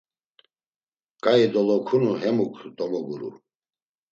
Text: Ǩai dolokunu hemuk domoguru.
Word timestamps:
Ǩai 1.23 1.43
dolokunu 1.53 2.11
hemuk 2.21 2.53
domoguru. 2.77 3.29